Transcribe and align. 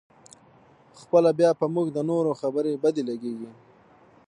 خپله 1.01 1.29
بیا 1.39 1.51
په 1.59 1.65
موږ 1.75 1.87
د 1.93 1.97
نورو 2.09 2.31
خبرې 2.41 2.79
بدې 2.83 3.03
لګېږي. 3.09 3.51